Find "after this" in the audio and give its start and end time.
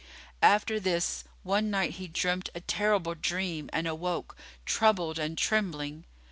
0.41-1.25